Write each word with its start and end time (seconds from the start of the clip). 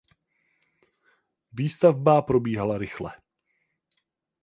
Výstavba 1.53 2.21
probíhala 2.21 2.77
rychle. 2.77 3.11